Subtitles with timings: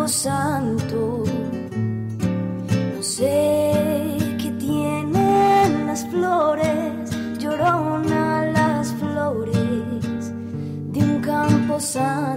[0.00, 1.24] Campo Santo.
[2.96, 10.32] No sé qué tienen las flores, llorona las flores
[10.90, 12.29] de un campo santo.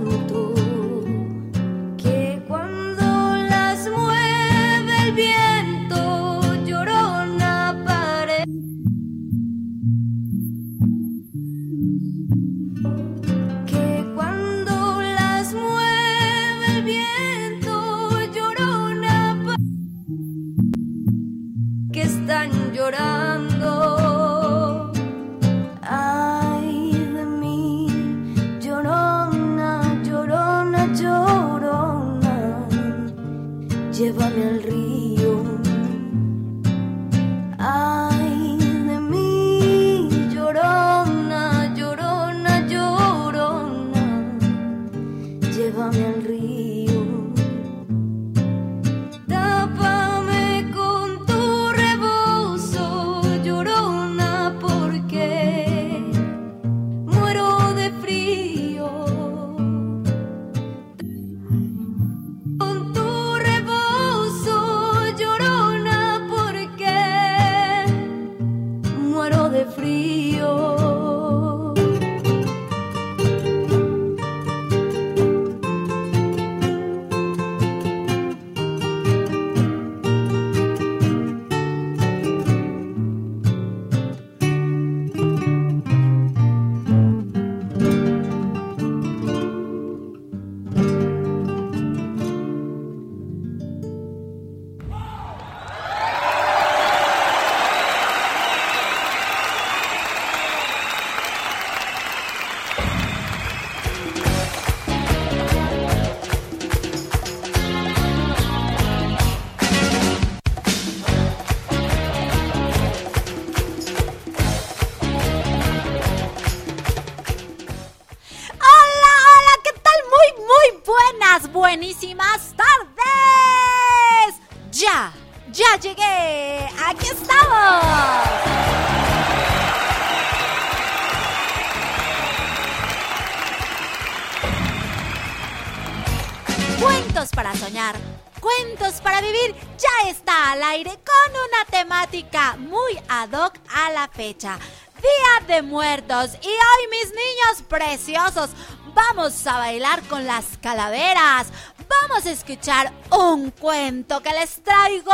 [149.24, 151.48] a bailar con las calaveras.
[151.88, 155.14] Vamos a escuchar un cuento que les traigo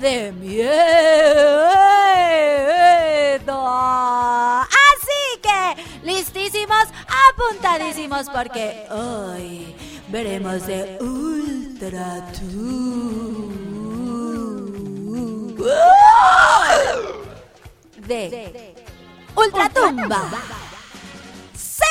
[0.00, 1.68] de miedo.
[4.58, 6.88] Así que, listísimos,
[7.30, 9.72] apuntadísimos, porque hoy
[10.08, 12.26] veremos de Ultra
[18.04, 18.74] De
[19.36, 20.28] Ultratumba.
[21.54, 21.84] ¡Sí!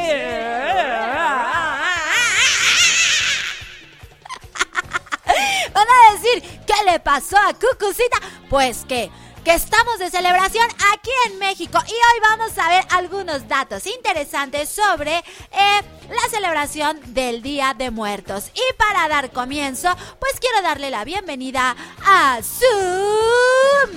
[5.74, 8.18] Van a decir, ¿qué le pasó a Cucucita?
[8.48, 9.10] Pues que
[9.44, 14.68] que estamos de celebración aquí en México y hoy vamos a ver algunos datos interesantes
[14.68, 18.50] sobre eh, la celebración del Día de Muertos.
[18.54, 19.88] Y para dar comienzo,
[20.18, 22.64] pues quiero darle la bienvenida a su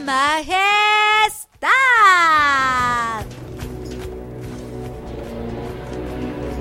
[0.03, 1.73] majestad.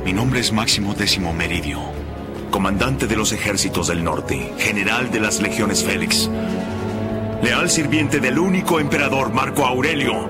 [0.04, 1.78] Mi nombre es Máximo Décimo Meridio,
[2.50, 6.28] comandante de los ejércitos del norte, general de las legiones Félix,
[7.40, 10.28] leal sirviente del único emperador Marco Aurelio.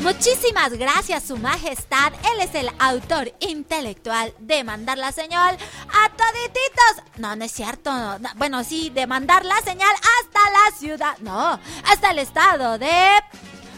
[0.00, 2.12] Muchísimas gracias, Su Majestad.
[2.34, 5.56] Él es el autor intelectual de mandar la señal
[6.04, 7.04] a todititos.
[7.16, 7.90] No, no es cierto.
[8.18, 11.18] No, bueno, sí, de mandar la señal hasta la ciudad.
[11.18, 13.08] No, hasta el estado de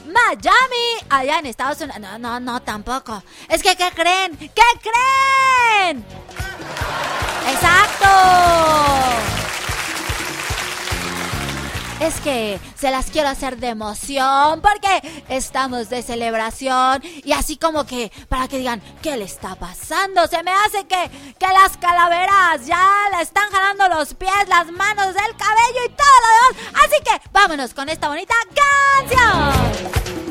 [0.06, 2.00] Miami, allá en Estados Unidos.
[2.00, 3.22] No, no, no, tampoco.
[3.48, 4.36] Es que, ¿qué creen?
[4.38, 6.04] ¿Qué creen?
[7.50, 9.41] Exacto
[12.06, 17.84] es que se las quiero hacer de emoción porque estamos de celebración y así como
[17.84, 20.26] que para que digan, ¿qué le está pasando?
[20.26, 25.08] Se me hace que, que las calaveras ya le están jalando los pies, las manos,
[25.08, 26.84] el cabello y todo lo demás.
[26.84, 28.34] Así que vámonos con esta bonita
[28.98, 30.21] canción.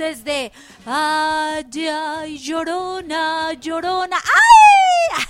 [0.00, 0.50] Desde...
[0.86, 4.16] Ay, ay, llorona, llorona.
[4.16, 5.24] ¡Ay!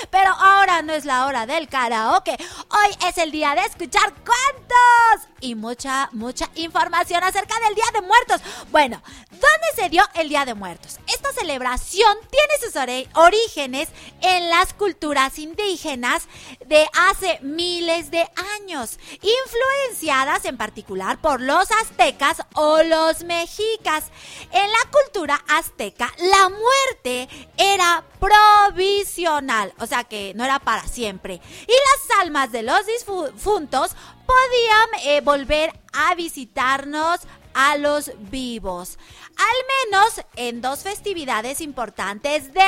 [0.10, 2.36] Pero ahora no es la hora del karaoke.
[2.70, 8.02] Hoy es el día de escuchar cuentos y mucha, mucha información acerca del Día de
[8.02, 8.40] Muertos.
[8.70, 9.02] Bueno,
[9.34, 10.98] ¿dónde se dio el Día de Muertos?
[11.06, 12.74] Esta celebración tiene sus
[13.14, 13.88] orígenes
[14.20, 16.28] en las culturas indígenas
[16.66, 18.26] de hace miles de
[18.58, 24.04] años, influenciadas en particular por los aztecas o los mexicas.
[24.52, 31.40] En la cultura azteca, la muerte era provisional, o sea que no era para siempre.
[31.62, 33.92] Y las almas de los difuntos
[34.26, 37.20] podían eh, volver a visitarnos
[37.54, 38.98] a los vivos.
[39.36, 42.62] Al menos en dos festividades importantes del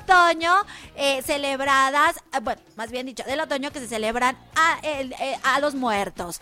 [0.00, 0.54] otoño
[0.94, 4.78] eh, celebradas, eh, bueno, más bien dicho, del otoño que se celebran a,
[5.42, 6.38] a los muertos.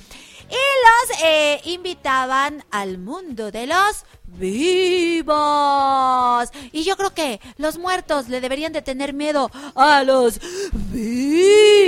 [0.49, 5.31] Y los invitaban al mundo de los vivos.
[6.73, 10.41] Y yo creo que los muertos le deberían de tener miedo a los
[10.73, 11.81] vivos.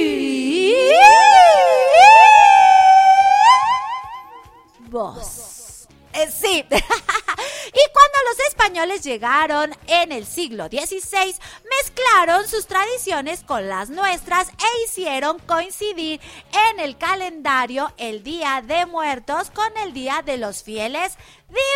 [6.15, 6.65] Eh, sí.
[6.69, 11.35] y cuando los españoles llegaron en el siglo XVI,
[11.79, 16.21] mezclaron sus tradiciones con las nuestras e hicieron coincidir
[16.71, 21.17] en el calendario el Día de Muertos con el Día de los Fieles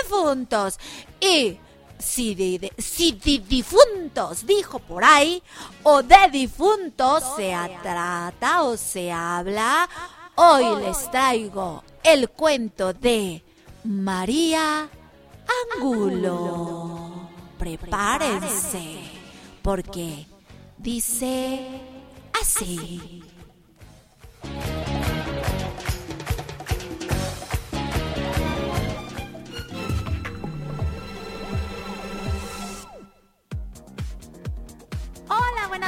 [0.03, 0.79] Difuntos.
[1.21, 1.59] Y
[1.99, 5.43] si de, si de difuntos dijo por ahí,
[5.83, 9.89] o de difuntos se trata o se habla,
[10.35, 13.43] hoy les traigo el cuento de
[13.87, 14.89] María
[15.77, 17.29] Angulo.
[17.59, 18.99] Prepárense,
[19.63, 20.27] porque
[20.77, 21.61] dice
[22.41, 23.23] así.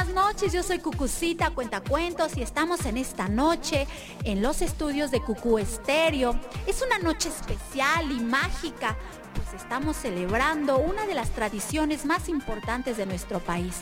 [0.09, 0.53] Noches.
[0.53, 3.87] Yo soy Cucucita Cuentacuentos y estamos en esta noche
[4.23, 6.39] en los estudios de Cucú Estéreo.
[6.67, 8.97] Es una noche especial y mágica,
[9.35, 13.75] pues estamos celebrando una de las tradiciones más importantes de nuestro país,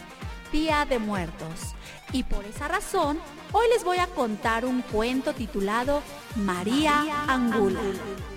[0.51, 1.75] Día de Muertos.
[2.11, 3.19] Y por esa razón,
[3.51, 6.01] hoy les voy a contar un cuento titulado
[6.35, 7.81] María, Angula.
[7.81, 8.36] María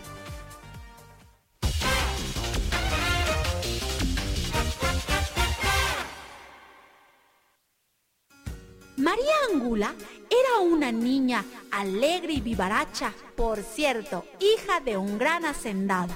[9.52, 9.94] Angula
[10.28, 16.12] era una niña alegre y vivaracha, por cierto, hija de un gran hacendado.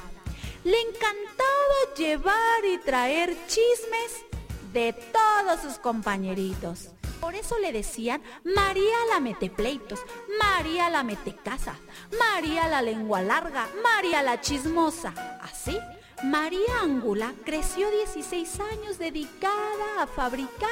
[0.62, 4.24] Le encantaba llevar y traer chismes
[4.72, 6.90] de todos sus compañeritos.
[7.20, 10.00] Por eso le decían María la metepleitos,
[10.38, 11.74] María la metecasa,
[12.18, 15.12] María la lengua larga, María la chismosa.
[15.42, 15.78] Así
[16.22, 20.70] María Angula creció 16 años dedicada a fabricar,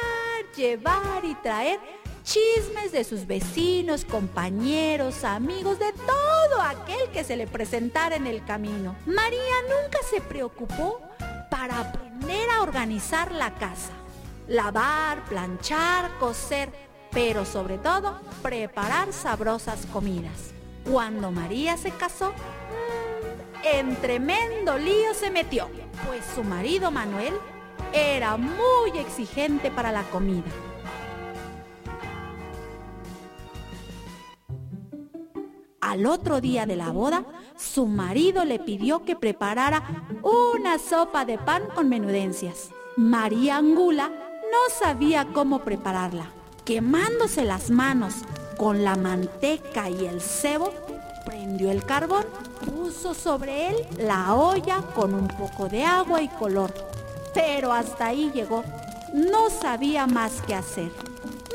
[0.56, 1.78] llevar y traer
[2.22, 8.44] chismes de sus vecinos, compañeros, amigos, de todo aquel que se le presentara en el
[8.44, 8.96] camino.
[9.06, 11.00] María nunca se preocupó
[11.50, 13.92] para aprender a organizar la casa,
[14.48, 16.70] lavar, planchar, coser,
[17.10, 20.52] pero sobre todo preparar sabrosas comidas.
[20.90, 25.68] Cuando María se casó, mmm, en tremendo lío se metió,
[26.06, 27.34] pues su marido Manuel
[27.92, 30.50] era muy exigente para la comida.
[35.82, 37.24] Al otro día de la boda,
[37.56, 39.82] su marido le pidió que preparara
[40.22, 42.70] una sopa de pan con menudencias.
[42.96, 46.26] María Angula no sabía cómo prepararla.
[46.64, 48.14] Quemándose las manos
[48.56, 50.72] con la manteca y el cebo,
[51.26, 52.26] prendió el carbón,
[52.64, 56.72] puso sobre él la olla con un poco de agua y color.
[57.34, 58.62] Pero hasta ahí llegó.
[59.12, 60.92] No sabía más qué hacer.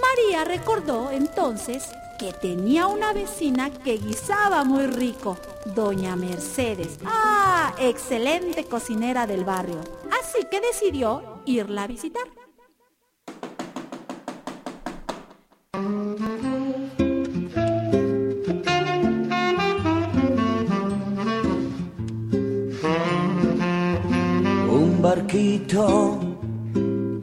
[0.01, 5.37] María recordó entonces que tenía una vecina que guisaba muy rico,
[5.75, 6.97] doña Mercedes.
[7.05, 9.79] Ah, excelente cocinera del barrio.
[10.19, 12.23] Así que decidió irla a visitar.
[24.69, 26.19] Un barquito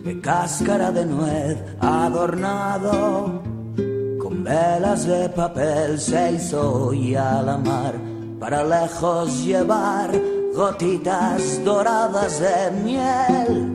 [0.05, 3.54] de cáscara de nuez adornado
[4.45, 7.95] velas de papel se hizo y a la mar
[8.39, 10.11] para lejos llevar
[10.55, 13.73] gotitas doradas de miel.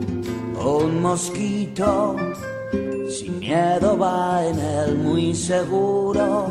[0.64, 2.16] Un mosquito
[3.08, 6.48] sin miedo va en él muy seguro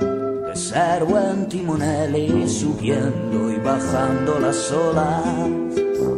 [0.00, 5.22] de ser buen timonel y subiendo y bajando las olas.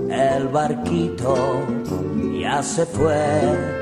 [0.09, 1.37] El barquito
[2.41, 3.82] ya se fue.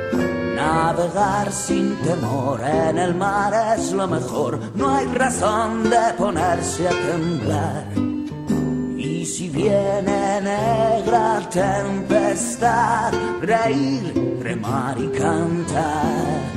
[0.60, 6.90] Navegar sin temor en el mar es lo mejor, no hay razón de ponerse a
[6.90, 7.86] temblar.
[8.98, 16.50] Y si viene negra tempestad, reír, remar y cantar.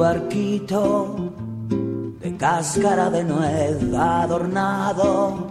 [0.00, 1.30] Barquito
[2.22, 5.46] de cáscara de nuez adornado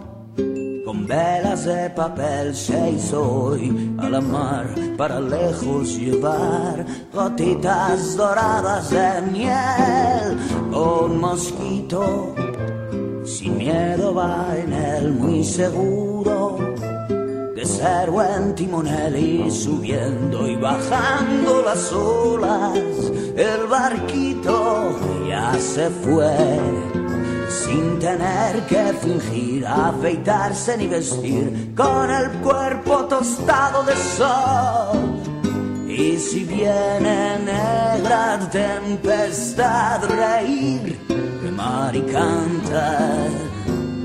[0.84, 6.84] con velas de papel se hizo hoy a la mar para lejos llevar
[7.14, 10.26] gotitas doradas de miel.
[10.72, 12.34] Un mosquito
[13.24, 16.58] sin miedo va en él muy seguro
[17.54, 23.12] de ser buen timonel y subiendo y bajando las olas.
[23.36, 26.36] El barquito ya se fue
[27.48, 35.20] sin tener que fingir, afeitarse ni vestir, con el cuerpo tostado de sol.
[35.88, 40.98] Y si viene negra tempestad, reír,
[41.42, 43.28] remar y cantar,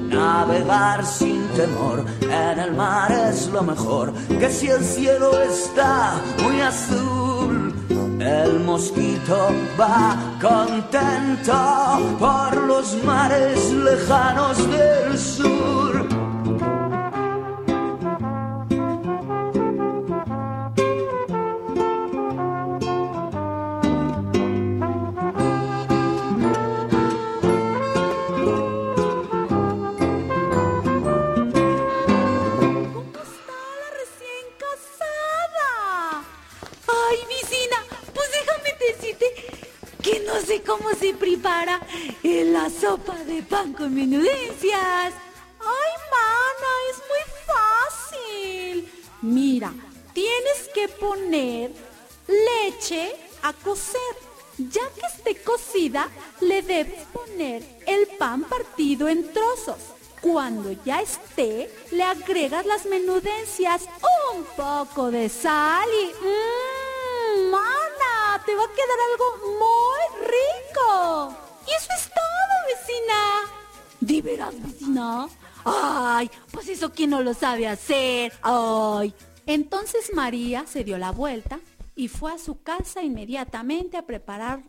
[0.09, 6.61] navegar sin temor en el mar es lo mejor, que si el cielo está muy
[6.61, 7.24] azul,
[8.25, 11.53] el mosquito va contento
[12.19, 15.94] por los mares lejanos del sur.
[41.05, 41.79] Se prepara
[42.23, 45.13] la sopa de pan con menudencias.
[45.59, 49.03] Ay, mana, es muy fácil.
[49.21, 49.71] Mira,
[50.13, 51.71] tienes que poner
[52.27, 54.13] leche a cocer.
[54.57, 56.09] Ya que esté cocida,
[56.41, 59.81] le debes poner el pan partido en trozos.
[60.21, 63.83] Cuando ya esté, le agregas las menudencias,
[64.33, 66.05] un poco de sal y...
[66.07, 67.51] ¡Mmm!
[67.51, 68.43] ¡Mana!
[68.43, 69.27] Te va a quedar algo
[69.59, 70.64] muy rico.
[71.67, 73.19] Y eso es todo, vecina.
[73.99, 75.27] ¿De veras, vecina?
[75.63, 78.33] Ay, pues eso quién no lo sabe hacer.
[78.41, 79.13] Ay.
[79.47, 81.59] Entonces María se dio la vuelta
[81.95, 84.63] y fue a su casa inmediatamente a preparar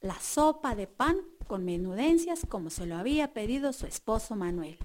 [0.00, 4.78] la sopa de pan con menudencias como se lo había pedido su esposo Manuel.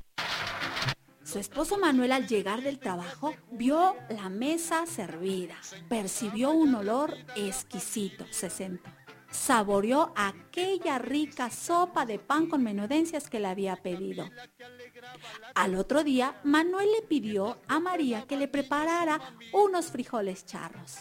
[1.23, 5.55] Su esposo Manuel al llegar del trabajo vio la mesa servida,
[5.89, 8.89] percibió un olor exquisito, se sentó,
[9.29, 14.29] saboreó aquella rica sopa de pan con menudencias que le había pedido.
[15.55, 19.19] Al otro día, Manuel le pidió a María que le preparara
[19.53, 20.97] unos frijoles charros.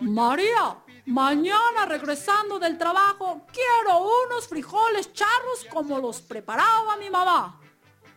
[0.00, 7.60] María, mañana regresando del trabajo, quiero unos frijoles charros como los preparaba mi mamá.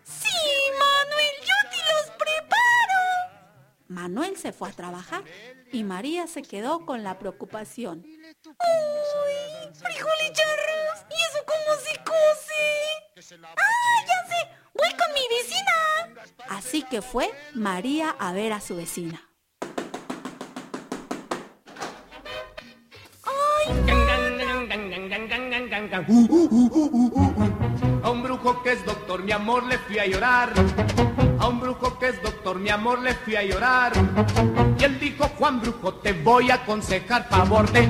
[0.03, 0.27] Sí,
[0.73, 2.59] Manuel, yo te los preparo.
[3.88, 5.23] Manuel se fue a trabajar
[5.71, 8.05] y María se quedó con la preocupación.
[8.61, 9.71] ¡Uy!
[9.73, 11.05] ¡Frijoles charros!
[11.09, 12.61] ¿Y eso cómo se cose?
[13.45, 14.35] ¡Ah, ya sé!
[14.73, 15.75] ¡Voy con mi vecina!
[16.49, 19.25] Así que fue María a ver a su vecina.
[25.91, 26.01] A
[28.19, 30.49] un brujo que es doctor, mi amor, le fui a llorar.
[31.39, 33.93] A un brujo que es doctor, mi amor, le fui a llorar.
[34.77, 37.89] Y él dijo, Juan Brujo, te voy a aconsejar favor de...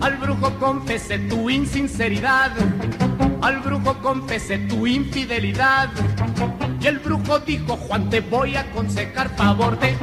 [0.00, 2.52] Al brujo confesé tu insinceridad.
[3.42, 5.90] Al brujo confesé tu infidelidad.
[6.82, 9.96] Y el brujo dijo, Juan, te voy a aconsejar favor de...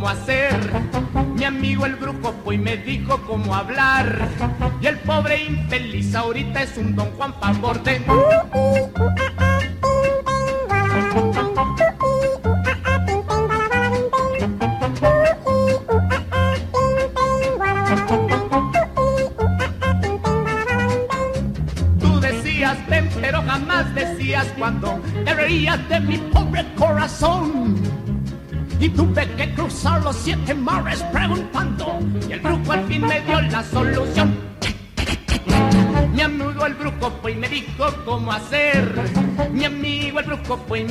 [0.00, 0.54] cómo hacer.
[1.34, 4.28] Mi amigo el brujo fue y me dijo cómo hablar.
[4.80, 8.00] Y el pobre infeliz ahorita es un don Juan favor de...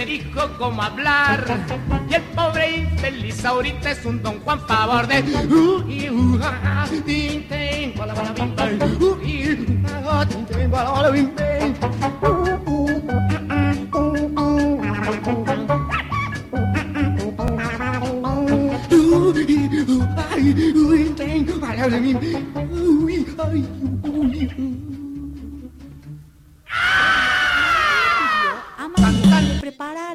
[0.10, 1.46] dijo cómo hablar.
[2.10, 5.24] Y el pobre infeliz ahorita es un don Juan favor de.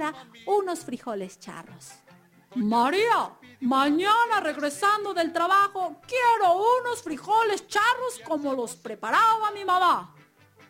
[0.05, 1.93] Preparara unos frijoles charros.
[2.57, 10.15] María, mañana regresando del trabajo, quiero unos frijoles charros como los preparaba mi mamá.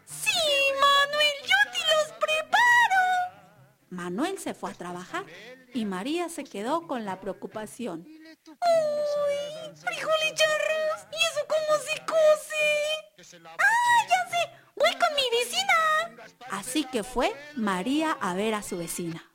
[0.05, 0.31] Sí,
[0.75, 3.03] Manuel, yo te los preparo.
[3.91, 5.25] Manuel se fue a trabajar
[5.75, 8.07] y María se quedó con la preocupación.
[8.07, 9.77] ¡Uy!
[9.77, 11.07] ¡Frijoles charros!
[11.13, 13.47] ¿Y eso cómo se cose?
[13.47, 14.64] ¡Ah, ya sé!
[14.77, 16.27] ¡Voy con mi vecina!
[16.51, 19.34] Así que fue María a ver a su vecina.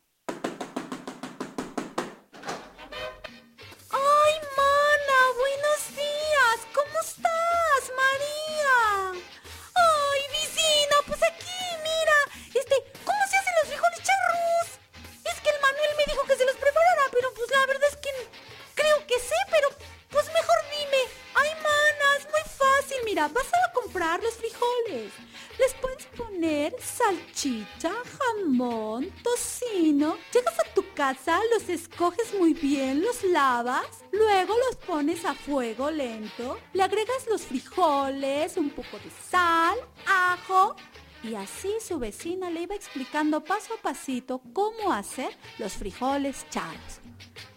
[34.12, 40.76] Luego los pones a fuego lento, le agregas los frijoles, un poco de sal, ajo.
[41.24, 47.00] Y así su vecina le iba explicando paso a pasito cómo hacer los frijoles charros.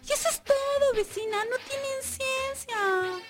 [0.07, 3.21] Y eso es todo, vecina, no tienen ciencia.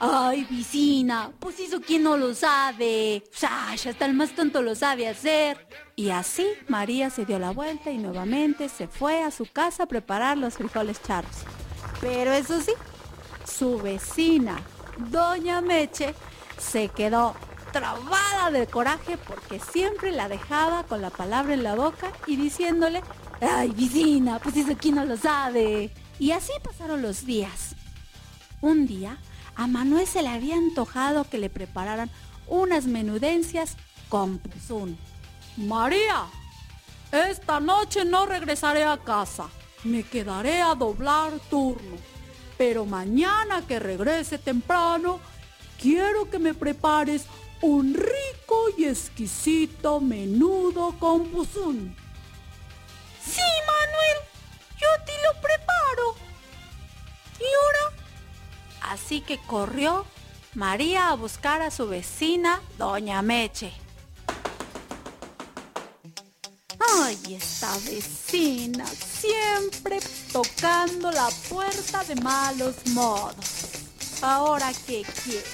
[0.00, 3.24] Ay, vecina, pues eso quién no lo sabe.
[3.32, 5.66] Sasha, hasta el más tonto lo sabe hacer.
[5.96, 9.88] Y así María se dio la vuelta y nuevamente se fue a su casa a
[9.88, 11.44] preparar los frijoles charros.
[12.00, 12.72] Pero eso sí,
[13.44, 14.60] su vecina,
[15.10, 16.14] Doña Meche,
[16.58, 17.34] se quedó
[17.72, 23.02] trabada de coraje porque siempre la dejaba con la palabra en la boca y diciéndole,
[23.40, 25.90] ay, vecina, pues eso quién no lo sabe.
[26.18, 27.74] Y así pasaron los días.
[28.60, 29.18] Un día,
[29.54, 32.10] a Manuel se le había antojado que le prepararan
[32.46, 33.76] unas menudencias
[34.08, 34.98] con puzún.
[35.56, 36.26] María,
[37.12, 39.48] esta noche no regresaré a casa.
[39.84, 41.96] Me quedaré a doblar turno.
[42.56, 45.20] Pero mañana que regrese temprano,
[45.80, 47.26] quiero que me prepares
[47.60, 51.94] un rico y exquisito menudo con puzún.
[53.24, 54.16] Sí, Manuel,
[54.80, 56.14] yo te lo preparo.
[57.38, 58.92] ¿Y ahora?
[58.92, 60.04] Así que corrió
[60.54, 63.72] María a buscar a su vecina, Doña Meche.
[66.90, 70.00] Ay, esta vecina, siempre
[70.32, 73.68] tocando la puerta de malos modos.
[74.22, 75.44] Ahora, ¿qué quiere?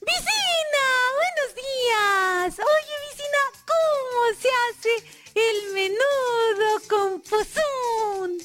[0.00, 0.86] ¡Vecina!
[1.18, 2.58] ¡Buenos días!
[2.58, 4.94] Oye, vecina, ¿cómo se hace
[5.34, 8.38] el menudo con pozón?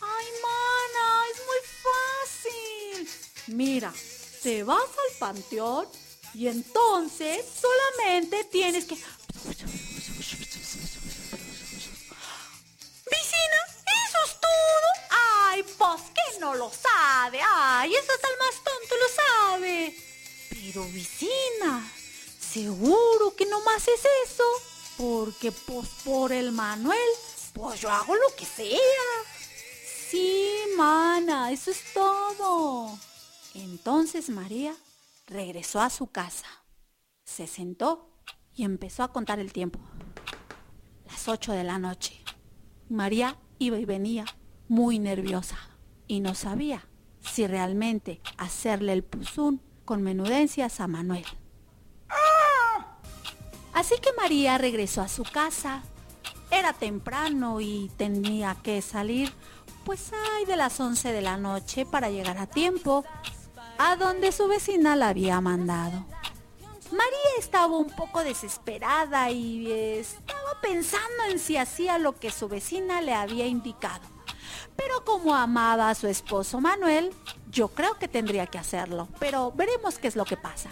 [0.00, 1.04] ¡Ay, mana!
[1.30, 3.08] ¡Es muy fácil!
[3.56, 3.92] Mira,
[4.42, 5.86] te vas al panteón
[6.34, 8.94] y entonces solamente tienes que...
[8.94, 9.04] ¡Vecina!
[14.06, 14.88] ¿Eso es todo?
[15.10, 17.40] ¡Ay, pues que no lo sabe!
[17.42, 19.96] ¡Ay, eso hasta el más tonto lo sabe!
[20.50, 21.90] Pero, vecina,
[22.40, 24.44] ¿seguro que nomás es eso?
[24.96, 27.08] Porque, pues, por el Manuel,
[27.52, 28.68] pues yo hago lo que sea.
[30.10, 32.98] Sí, mana, eso es todo.
[33.54, 34.74] Entonces María
[35.28, 36.46] regresó a su casa,
[37.24, 38.10] se sentó
[38.54, 39.78] y empezó a contar el tiempo.
[41.06, 42.24] Las ocho de la noche.
[42.88, 44.24] María iba y venía
[44.68, 45.58] muy nerviosa
[46.06, 46.88] y no sabía
[47.20, 51.26] si realmente hacerle el puzún con menudencias a Manuel.
[53.74, 55.82] Así que María regresó a su casa.
[56.50, 59.30] Era temprano y tenía que salir,
[59.84, 63.04] pues hay de las 11 de la noche para llegar a tiempo,
[63.78, 66.04] a donde su vecina la había mandado.
[66.90, 73.00] María estaba un poco desesperada y estaba pensando en si hacía lo que su vecina
[73.00, 74.06] le había indicado.
[74.74, 77.12] Pero como amaba a su esposo Manuel,
[77.50, 79.08] yo creo que tendría que hacerlo.
[79.18, 80.70] Pero veremos qué es lo que pasa.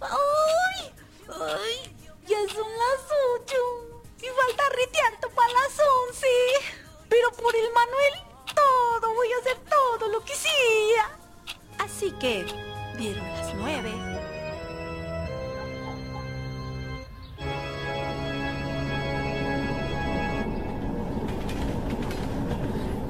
[0.00, 0.92] ¡Ay!
[1.28, 1.96] ¡Ay!
[2.26, 3.56] Ya son las ocho.
[4.18, 6.26] Y falta riteando para las once.
[7.08, 8.14] Pero por el Manuel,
[8.54, 11.19] todo, voy a hacer todo lo que sea.
[11.84, 12.44] Así que
[12.98, 13.92] dieron las nueve.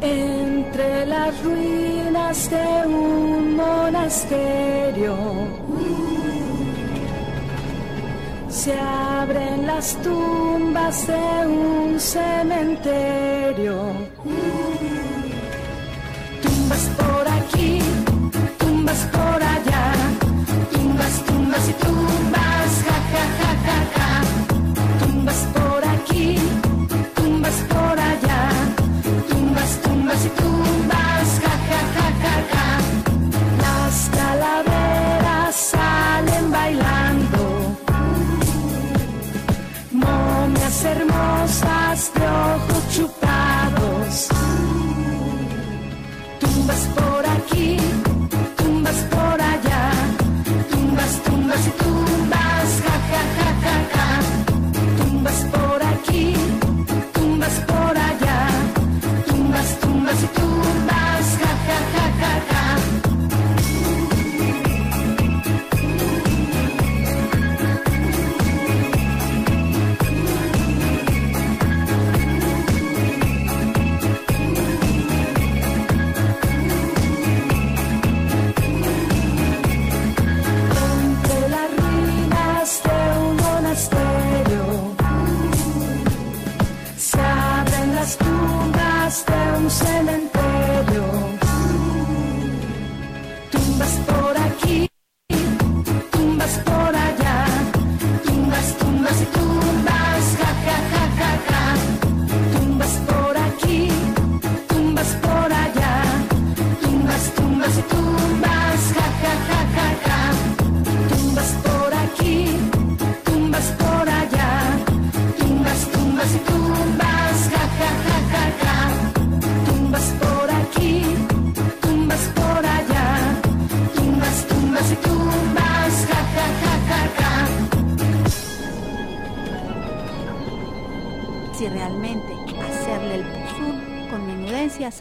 [0.03, 5.17] Entre las ruinas de un monasterio
[8.49, 13.77] se abren las tumbas de un cementerio.
[16.43, 17.81] Tumbas por aquí,
[18.90, 19.92] tumbas por allá,
[20.72, 24.09] tumbas, tumbas y tumbas, ja, ja, ja, ja, ja.
[25.07, 26.37] Tumbas por aquí,
[27.14, 28.50] tumbas por allá,
[29.29, 30.80] tumbas, tumbas y tumbas,
[48.90, 49.30] tumbas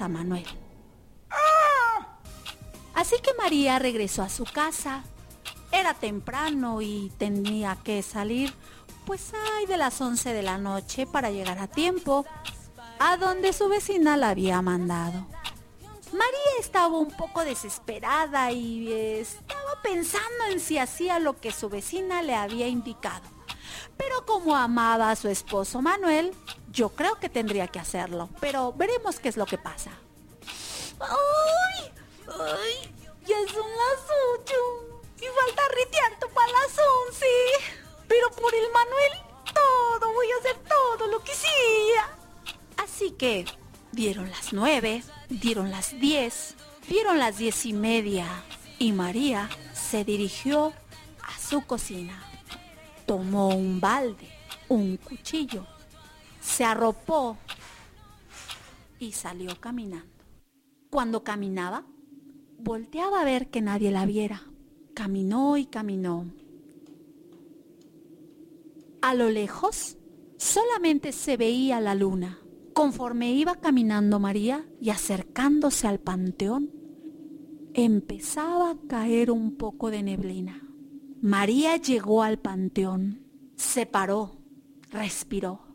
[0.01, 0.45] a Manuel.
[2.93, 5.03] Así que María regresó a su casa.
[5.71, 8.53] Era temprano y tenía que salir,
[9.05, 12.25] pues hay de las 11 de la noche para llegar a tiempo,
[12.99, 15.25] a donde su vecina la había mandado.
[16.11, 22.21] María estaba un poco desesperada y estaba pensando en si hacía lo que su vecina
[22.21, 23.27] le había indicado.
[23.95, 26.33] Pero como amaba a su esposo Manuel,
[26.71, 28.29] yo creo que tendría que hacerlo.
[28.39, 29.91] Pero veremos qué es lo que pasa.
[30.99, 31.91] ¡Ay!
[32.27, 32.95] ¡Ay!
[33.25, 34.05] Ya son las
[34.35, 34.55] ocho.
[35.17, 36.77] Y falta riteando para las
[37.07, 37.25] once.
[38.07, 39.11] Pero por el Manuel,
[39.53, 42.17] todo, voy a hacer todo lo que sea.
[42.77, 43.45] Así que
[43.91, 46.55] dieron las nueve, dieron las diez,
[46.87, 48.25] dieron las diez y media.
[48.79, 50.73] Y María se dirigió
[51.21, 52.23] a su cocina.
[53.05, 54.29] Tomó un balde,
[54.69, 55.65] un cuchillo,
[56.49, 57.37] se arropó
[58.99, 60.07] y salió caminando.
[60.89, 61.85] Cuando caminaba,
[62.57, 64.43] volteaba a ver que nadie la viera.
[64.95, 66.25] Caminó y caminó.
[69.01, 69.97] A lo lejos
[70.37, 72.39] solamente se veía la luna.
[72.73, 76.71] Conforme iba caminando María y acercándose al panteón,
[77.73, 80.67] empezaba a caer un poco de neblina.
[81.21, 83.21] María llegó al panteón,
[83.55, 84.37] se paró,
[84.89, 85.69] respiró.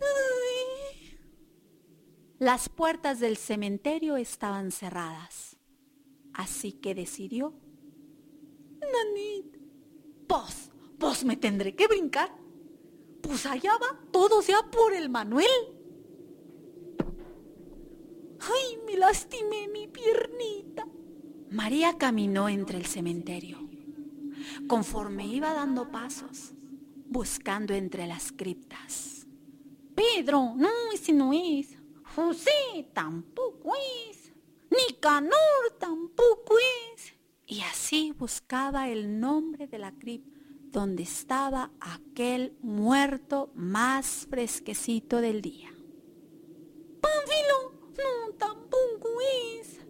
[0.00, 1.18] Ay.
[2.40, 5.58] Las puertas del cementerio estaban cerradas,
[6.32, 7.52] así que decidió,
[8.80, 9.58] Nanit,
[10.26, 12.34] vos, vos me tendré que brincar.
[13.20, 15.50] Pues allá va, todo sea por el Manuel.
[18.40, 20.86] Ay, me lastimé mi piernita.
[21.50, 23.58] María caminó entre el cementerio.
[24.66, 26.54] Conforme iba dando pasos,
[27.04, 29.26] buscando entre las criptas.
[29.94, 31.79] Pedro, no, ese no es.
[32.14, 33.72] José tampoco
[34.10, 34.32] es.
[34.70, 36.54] Nicanor tampoco
[36.94, 37.14] es.
[37.46, 45.42] Y así buscaba el nombre de la cripta donde estaba aquel muerto más fresquecito del
[45.42, 45.70] día.
[47.00, 49.08] Pánfilo, no, tampoco
[49.60, 49.80] es.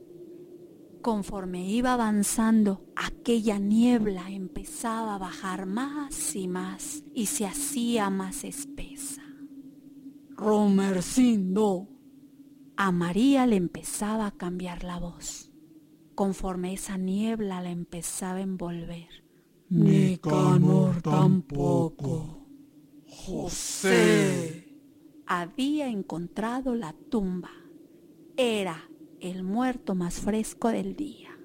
[1.03, 8.45] Conforme iba avanzando, aquella niebla empezaba a bajar más y más y se hacía más
[8.45, 9.23] espesa.
[10.31, 11.89] Romercindo.
[12.83, 15.53] A María le empezaba a cambiar la voz,
[16.15, 19.07] conforme esa niebla la empezaba a envolver.
[19.69, 22.47] Nicanor tampoco.
[23.07, 24.79] José.
[25.27, 27.51] Había encontrado la tumba.
[28.39, 28.89] Era
[29.21, 31.37] el muerto más fresco del día.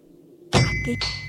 [0.54, 1.25] Aquel-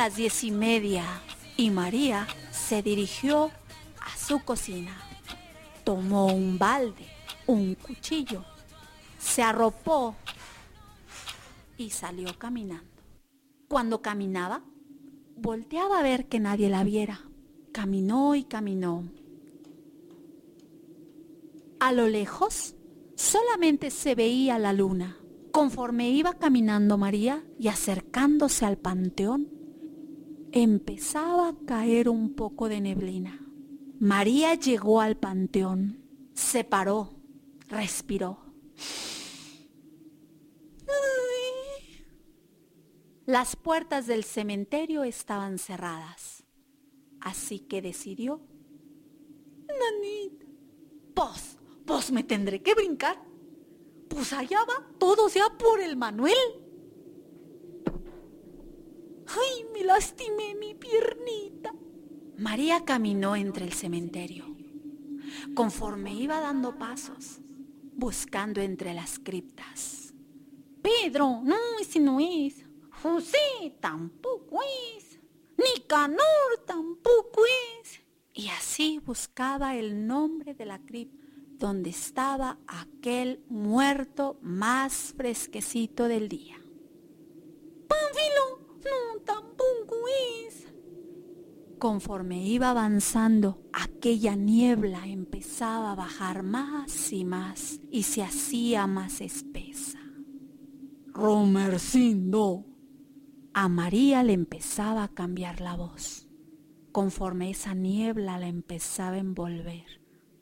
[0.00, 1.04] las diez y media
[1.58, 3.50] y María se dirigió
[4.00, 4.96] a su cocina.
[5.84, 7.06] Tomó un balde,
[7.46, 8.42] un cuchillo,
[9.18, 10.16] se arropó
[11.76, 12.88] y salió caminando.
[13.68, 14.62] Cuando caminaba,
[15.36, 17.20] volteaba a ver que nadie la viera.
[17.70, 19.04] Caminó y caminó.
[21.78, 22.74] A lo lejos
[23.16, 25.18] solamente se veía la luna.
[25.52, 29.59] Conforme iba caminando María y acercándose al panteón,
[30.52, 33.40] empezaba a caer un poco de neblina.
[33.98, 36.02] María llegó al panteón,
[36.34, 37.14] se paró,
[37.68, 38.38] respiró.
[43.26, 46.42] Las puertas del cementerio estaban cerradas,
[47.20, 48.40] así que decidió,
[49.68, 50.46] Nanita,
[51.14, 53.22] pues, pues me tendré que brincar.
[54.08, 56.36] Pues allá va, todo sea por el Manuel.
[59.38, 61.72] Ay, me lastimé mi piernita.
[62.36, 64.44] María caminó entre el cementerio.
[65.54, 67.40] Conforme iba dando pasos,
[67.94, 70.14] buscando entre las criptas.
[70.82, 72.64] Pedro, no, ese no es.
[73.02, 74.60] José tampoco
[74.96, 75.20] es.
[75.56, 77.42] Nicanor tampoco
[77.80, 78.00] es.
[78.32, 81.20] Y así buscaba el nombre de la cripta
[81.60, 86.56] donde estaba aquel muerto más fresquecito del día.
[87.86, 89.96] Pánfilo, no, tampoco
[90.46, 90.66] es.
[91.78, 99.20] Conforme iba avanzando, aquella niebla empezaba a bajar más y más y se hacía más
[99.20, 99.98] espesa.
[101.06, 102.66] Romercindo.
[103.54, 106.28] A María le empezaba a cambiar la voz,
[106.92, 109.86] conforme esa niebla la empezaba a envolver.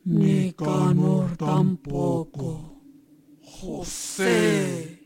[0.05, 2.83] Nicanor tampoco.
[3.43, 5.03] José.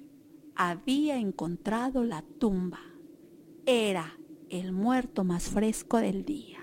[0.57, 2.81] Había encontrado la tumba.
[3.67, 4.19] Era
[4.51, 6.59] el muerto más fresco del día.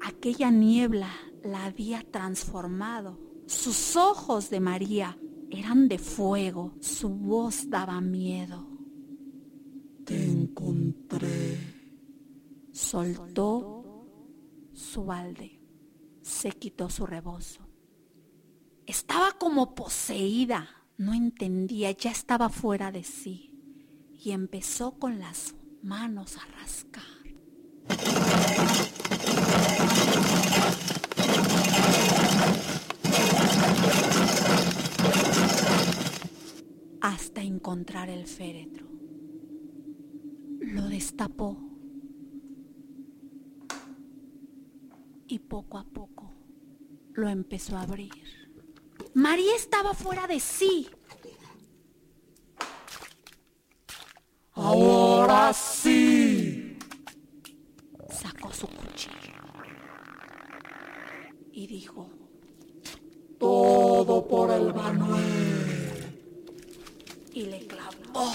[0.00, 1.10] Aquella niebla
[1.42, 3.18] la había transformado.
[3.46, 5.18] Sus ojos de María
[5.50, 6.74] eran de fuego.
[6.80, 8.66] Su voz daba miedo.
[10.04, 11.58] Te encontré.
[12.72, 14.06] Soltó
[14.72, 15.60] su balde.
[16.22, 17.66] Se quitó su rebozo.
[18.84, 20.68] Estaba como poseída.
[20.98, 23.52] No entendía, ya estaba fuera de sí.
[24.12, 25.55] Y empezó con las
[25.86, 27.04] manos a rascar.
[37.00, 38.88] Hasta encontrar el féretro.
[40.58, 41.56] Lo destapó.
[45.28, 46.32] Y poco a poco
[47.14, 48.12] lo empezó a abrir.
[49.14, 50.88] María estaba fuera de sí.
[54.56, 56.78] Ahora sí.
[58.10, 59.14] Sacó su cuchillo
[61.52, 62.08] y dijo,
[63.38, 66.16] Todo por el Manuel.
[67.32, 68.32] y le clavó.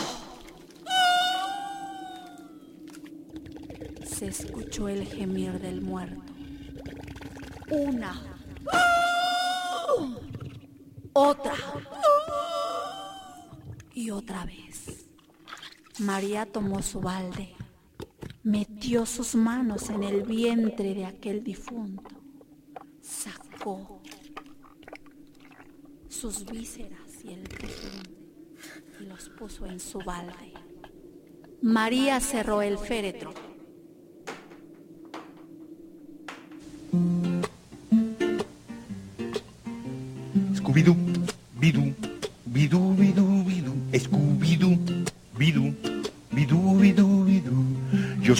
[4.06, 6.32] Se escuchó el gemir del muerto.
[7.72, 8.22] Una.
[11.14, 11.56] Otra.
[13.96, 14.71] Y otra vez.
[16.02, 17.50] María tomó su balde,
[18.42, 22.10] metió sus manos en el vientre de aquel difunto,
[23.04, 24.02] sacó
[26.10, 28.02] sus vísceras y el pezón
[29.00, 30.54] y los puso en su balde.
[31.62, 33.32] María cerró el féretro.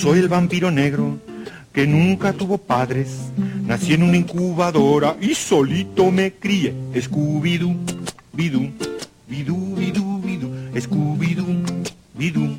[0.02, 1.20] Soy el vampiro negro
[1.72, 3.20] que nunca tuvo padres.
[3.68, 6.74] Nací en una incubadora y solito me crié.
[6.96, 7.76] Scooby-Doo,
[8.34, 8.72] bidú,
[9.28, 11.86] bidú, bidú, bidú, Scooby-Doo,
[12.16, 12.58] bidú,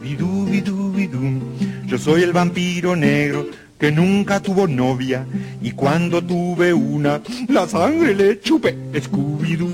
[0.00, 1.40] bidú, bidú, bidú.
[1.86, 3.46] Yo soy el vampiro negro
[3.78, 5.26] que nunca tuvo novia
[5.62, 8.76] y cuando tuve una la sangre le chupé.
[8.92, 9.72] Scooby-Doo,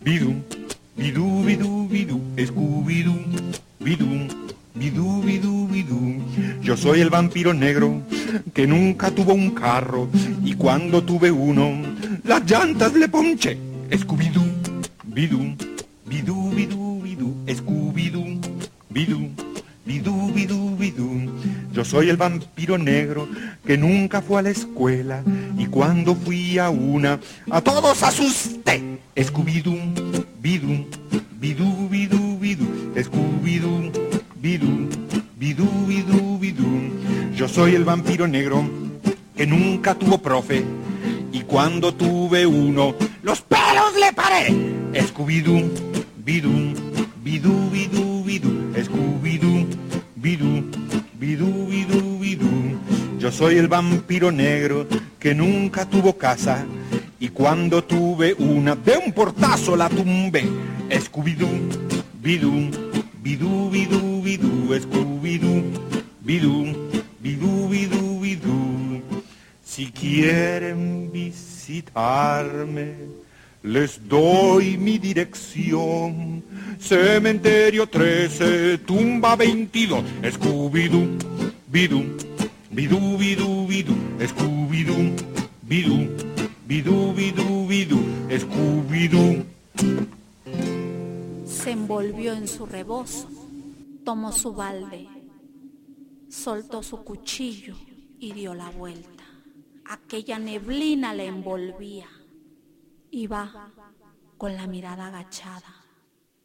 [0.00, 0.32] bidú,
[6.86, 8.00] soy el vampiro negro
[8.54, 10.08] que nunca tuvo un carro
[10.44, 11.82] y cuando tuve uno
[12.22, 13.58] las llantas le ponché.
[13.90, 14.46] Scooby-Doo,
[15.02, 15.56] bidú,
[16.06, 18.38] bidú, bidú, bidú, Scooby-Doo,
[18.88, 19.30] bidú,
[19.84, 21.32] bidú, bidú, bidú.
[21.72, 23.28] Yo soy el vampiro negro
[23.66, 25.24] que nunca fue a la escuela
[25.58, 27.18] y cuando fui a una
[27.50, 29.00] a todos asusté.
[29.16, 30.15] Scooby-Doo,
[37.56, 38.68] soy el vampiro negro
[39.34, 40.62] que nunca tuvo profe
[41.32, 44.48] y cuando tuve uno los pelos le paré.
[44.92, 45.64] Scooby-Doo,
[46.22, 46.74] bidú,
[47.24, 49.66] bidú, bidú, bidú, Scooby-Doo,
[50.16, 50.70] bidú,
[51.18, 52.78] bidú, bidú, bidú.
[53.18, 54.86] Yo soy el vampiro negro
[55.18, 56.66] que nunca tuvo casa
[57.18, 60.44] y cuando tuve una de un portazo la tumbé.
[60.90, 61.48] Scooby-Doo,
[62.20, 62.70] bidú,
[63.22, 65.62] bidú, bidú, bidú, Scooby-Doo,
[66.20, 66.86] bidú,
[67.26, 69.02] bidú, bidú, bidú.
[69.64, 72.94] Si quieren visitarme,
[73.62, 76.42] les doy mi dirección.
[76.78, 81.18] Cementerio 13, tumba 22, Scooby-Doo,
[81.66, 82.04] bidú,
[82.70, 85.16] bidú, bidú, bidú, Scooby-Doo,
[85.62, 85.98] bidú,
[86.68, 87.98] bidú, bidú, bidú,
[88.30, 89.44] Scooby-Doo.
[91.44, 93.28] Se envolvió en su rebozo,
[94.04, 95.15] tomó su balde,
[96.36, 97.74] soltó su cuchillo
[98.18, 99.24] y dio la vuelta.
[99.86, 102.08] Aquella neblina le envolvía.
[103.10, 103.72] Iba
[104.36, 105.86] con la mirada agachada,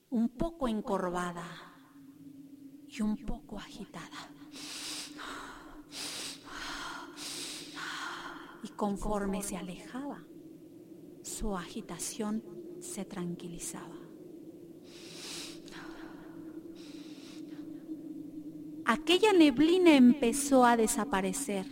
[0.09, 1.45] un poco encorvada
[2.87, 4.29] y un poco agitada.
[8.63, 10.23] Y conforme se alejaba,
[11.21, 12.43] su agitación
[12.79, 14.00] se tranquilizaba.
[18.85, 21.65] Aquella neblina empezó a desaparecer.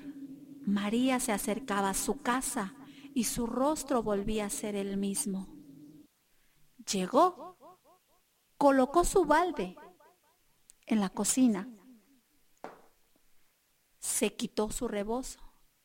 [0.65, 2.75] María se acercaba a su casa
[3.13, 5.47] y su rostro volvía a ser el mismo.
[6.91, 7.57] Llegó,
[8.57, 9.75] colocó su balde
[10.85, 11.67] en la cocina,
[13.99, 15.39] se quitó su rebozo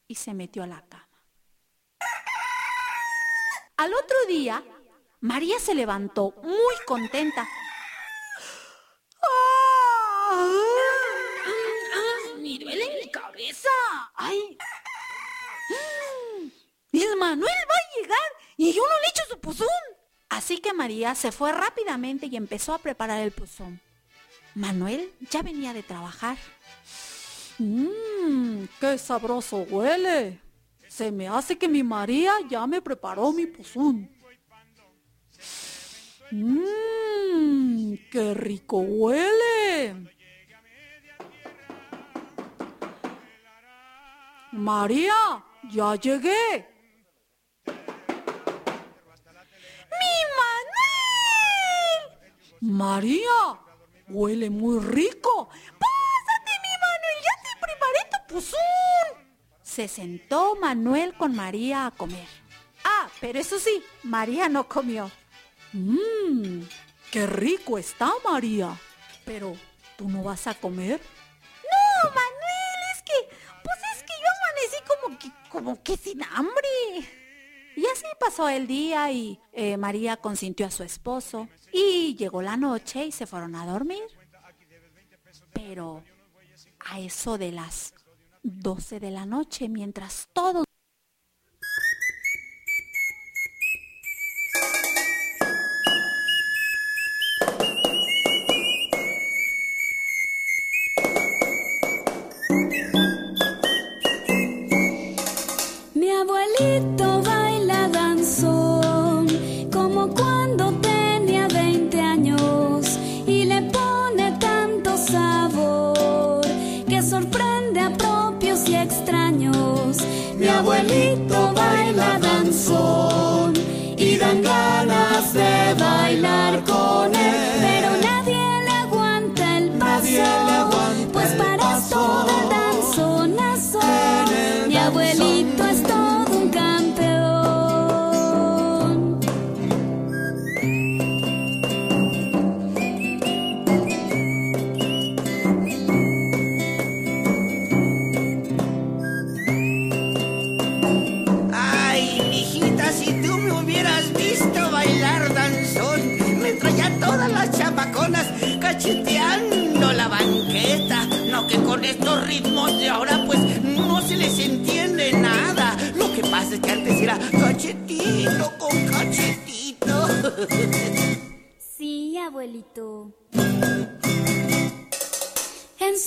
[0.07, 1.09] y se metió a la cama.
[3.77, 4.65] Al otro día,
[5.21, 7.49] María se levantó muy contenta.
[9.23, 10.55] ¡Ah!
[12.37, 13.11] ¡Me duele mi
[13.45, 13.69] cabeza!
[14.15, 14.57] ¡Ay!
[16.93, 18.19] ¡El Manuel va a llegar
[18.57, 19.69] y yo no le echo su pozón!
[20.29, 23.81] Así que María se fue rápidamente y empezó a preparar el pozón.
[24.55, 26.39] Manuel ya venía de trabajar.
[27.59, 30.41] Mmm, qué sabroso huele.
[30.89, 34.11] Se me hace que mi María ya me preparó mi pozón.
[36.31, 40.14] Mmm, qué rico huele.
[44.55, 46.69] María, ya llegué.
[49.91, 52.01] ¡Mi Manuel!
[52.61, 53.59] María,
[54.09, 55.49] huele muy rico.
[55.49, 57.17] ¡Pásate, mi Manuel!
[57.21, 59.09] ¡Ya te preparé tu puzón!
[59.61, 62.29] Se sentó Manuel con María a comer.
[62.85, 65.11] Ah, pero eso sí, María no comió.
[65.73, 66.63] Mmm,
[67.11, 68.79] qué rico está María.
[69.25, 69.57] Pero,
[69.97, 71.01] ¿tú no vas a comer?
[71.01, 73.29] No, Manuel, es que,
[73.65, 74.77] pues es que yo amanecí
[75.55, 76.69] como que, sin hambre.
[77.77, 81.49] Y así pasó el día y eh, María consintió a su esposo.
[81.73, 84.03] Y llegó la noche y se fueron a dormir.
[85.53, 86.03] Pero
[86.81, 87.95] a eso de las
[88.43, 90.65] 12 de la noche, mientras todos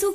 [0.00, 0.14] su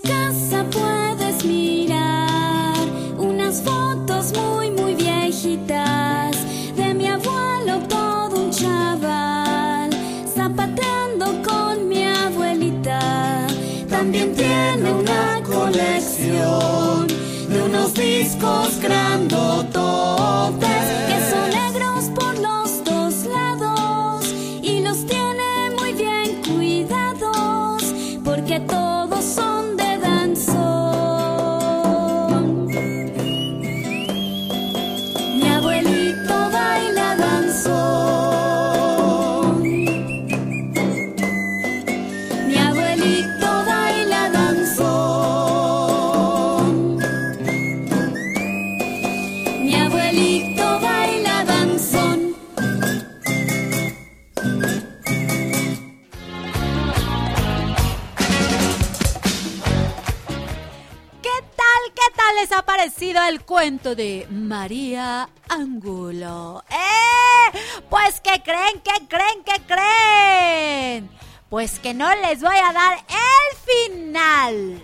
[63.96, 66.64] de María Angulo?
[66.70, 67.60] ¡Eh!
[67.90, 71.10] Pues que creen, que creen, que creen.
[71.50, 74.82] Pues que no les voy a dar el final.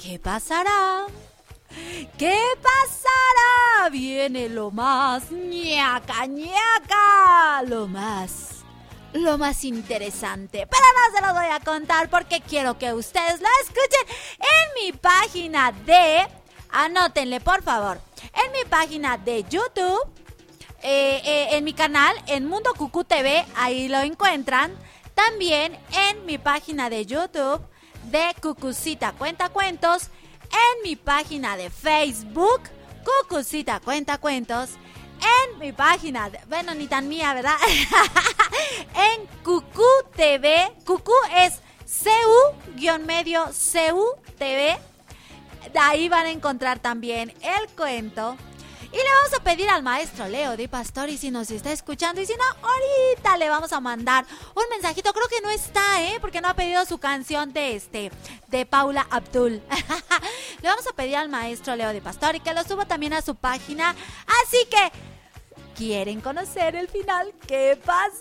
[0.00, 1.06] ¿Qué pasará?
[2.18, 3.88] ¿Qué pasará?
[3.90, 8.50] Viene lo más ñaca, ñaca, lo más
[9.12, 10.66] lo más interesante.
[10.66, 14.92] Pero no se lo voy a contar porque quiero que ustedes lo escuchen en mi
[14.92, 16.28] página de...
[16.72, 18.00] Anótenle, por favor.
[18.22, 20.00] En mi página de YouTube,
[20.82, 24.72] eh, eh, en mi canal, en Mundo Cucú TV, ahí lo encuentran.
[25.14, 27.60] También en mi página de YouTube
[28.04, 30.08] de Cucucita Cuenta Cuentos.
[30.50, 32.62] En mi página de Facebook,
[33.04, 34.70] Cucucita Cuenta Cuentos
[35.20, 37.56] en mi página, bueno, ni tan mía, ¿verdad?
[38.94, 44.06] en Cucú TV, Cucú es CU-medio CU
[44.38, 44.78] TV.
[45.72, 48.36] De ahí van a encontrar también el cuento.
[48.92, 52.20] Y le vamos a pedir al maestro Leo Di Pastori si nos está escuchando.
[52.20, 55.12] Y si no, ahorita le vamos a mandar un mensajito.
[55.12, 56.18] Creo que no está, ¿eh?
[56.20, 58.10] Porque no ha pedido su canción de este,
[58.48, 59.62] de Paula Abdul.
[60.62, 63.36] le vamos a pedir al maestro Leo Di Pastori que lo suba también a su
[63.36, 63.94] página.
[64.44, 64.90] Así que,
[65.76, 67.32] ¿quieren conocer el final?
[67.46, 68.20] ¿Qué pasará?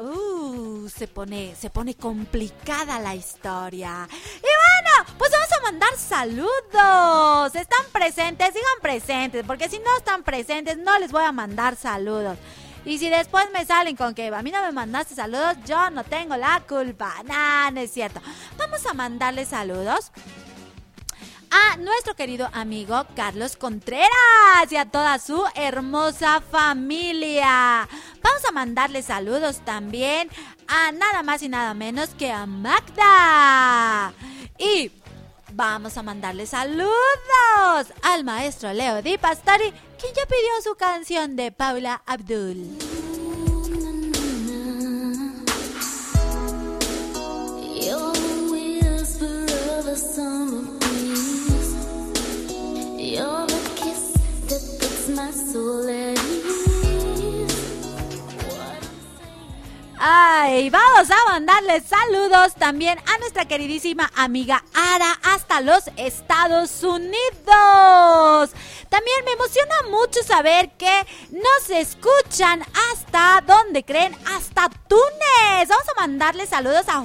[0.00, 4.08] Uh, se pone, se pone complicada la historia.
[4.10, 7.54] Y bueno, pues vamos a mandar saludos.
[7.54, 8.48] ¿Están presentes?
[8.48, 12.38] Sigan presentes, porque si no están presentes, no les voy a mandar saludos.
[12.84, 16.02] Y si después me salen con que a mí no me mandaste saludos, yo no
[16.02, 17.14] tengo la culpa.
[17.24, 18.20] Nah, no es cierto.
[18.56, 20.10] Vamos a mandarle saludos
[21.52, 24.08] a nuestro querido amigo Carlos Contreras
[24.70, 27.86] y a toda su hermosa familia.
[28.22, 30.30] Vamos a mandarle saludos también
[30.66, 34.14] a nada más y nada menos que a Magda.
[34.58, 34.90] Y
[35.52, 36.88] vamos a mandarle saludos
[38.02, 42.91] al maestro Leo Di Pastori, quien ya pidió su canción de Paula Abdul.
[59.98, 68.50] Ay, vamos a mandarle saludos también a nuestra queridísima amiga Ara hasta los Estados Unidos.
[68.88, 74.16] También me emociona mucho saber que nos escuchan hasta, ¿dónde creen?
[74.34, 75.68] Hasta Túnez.
[75.68, 76.98] Vamos a mandarle saludos a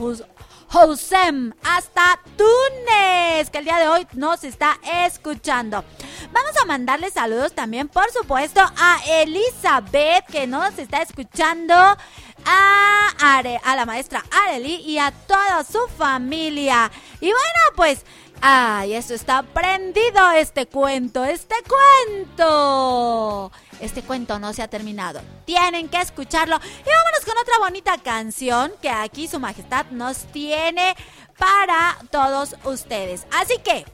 [0.70, 5.84] Josem hasta Túnez, que el día de hoy nos está escuchando.
[6.32, 13.60] Vamos a mandarle saludos también, por supuesto, a Elizabeth, que nos está escuchando, a, Are-
[13.64, 16.92] a la maestra Areli y a toda su familia.
[17.22, 18.06] Y bueno, pues,
[18.42, 23.52] ay, eso está prendido este cuento, este cuento.
[23.80, 25.22] Este cuento no se ha terminado.
[25.46, 26.56] Tienen que escucharlo.
[26.56, 30.96] Y vámonos con otra bonita canción que aquí su majestad nos tiene
[31.38, 33.28] para todos ustedes.
[33.32, 33.86] Así que,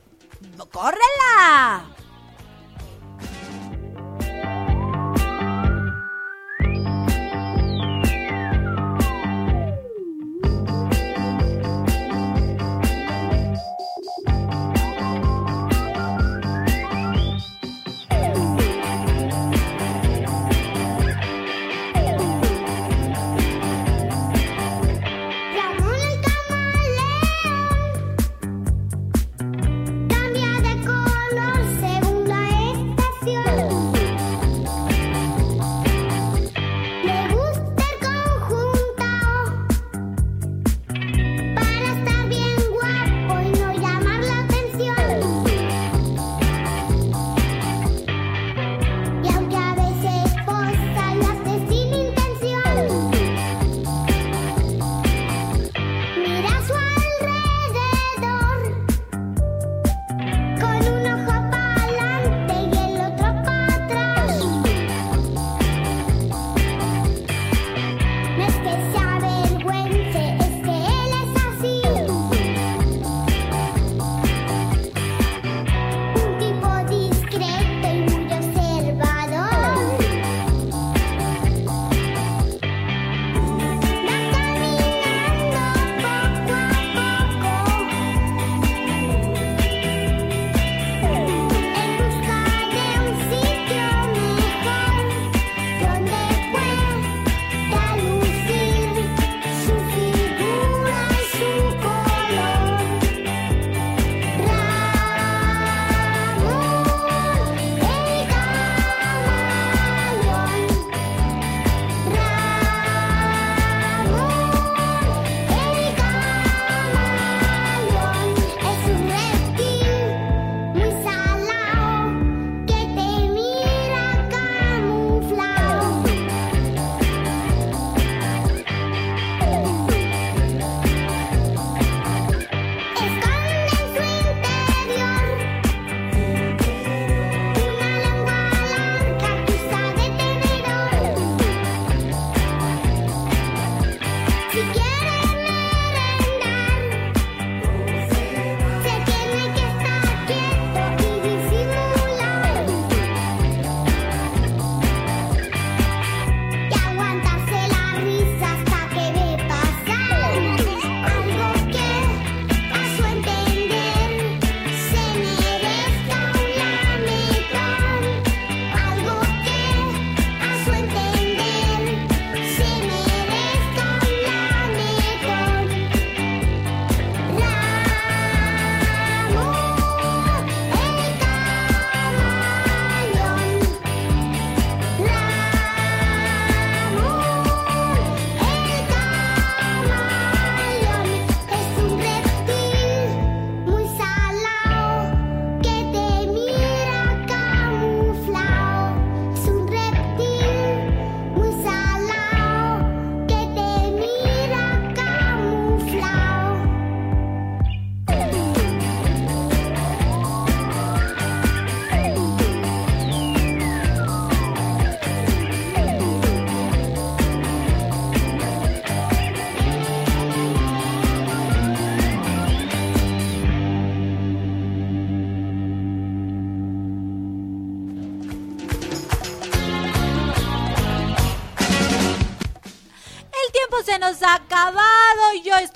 [0.72, 1.86] ¡córrela!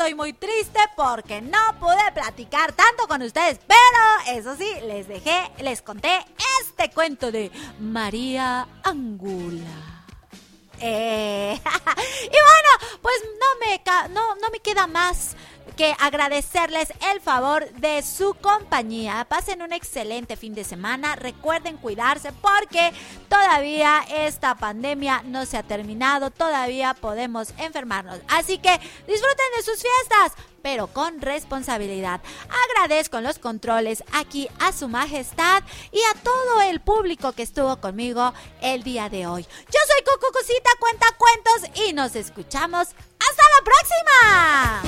[0.07, 3.59] Estoy muy triste porque no pude platicar tanto con ustedes.
[3.67, 6.25] Pero eso sí, les dejé, les conté
[6.61, 7.51] este cuento de
[7.81, 10.05] María Angula.
[10.79, 11.59] Eh,
[12.23, 13.81] y bueno, pues no me,
[14.13, 15.35] no, no me queda más
[15.76, 19.26] que agradecerles el favor de su compañía.
[19.30, 21.15] Pasen un excelente fin de semana.
[21.15, 22.93] Recuerden cuidarse porque
[23.30, 26.32] todavía esta pandemia no se ha terminado.
[26.32, 28.20] Todavía podemos enfermarnos.
[28.28, 28.72] Así que
[29.07, 32.22] disfruten de sus fiestas, pero con responsabilidad.
[32.70, 38.34] Agradezco los controles aquí a su majestad y a todo el público que estuvo conmigo
[38.61, 39.43] el día de hoy.
[39.43, 40.28] Yo soy Coco
[40.80, 42.89] Cuenta Cuentos y nos escuchamos.
[43.20, 44.88] ¡Hasta la próxima!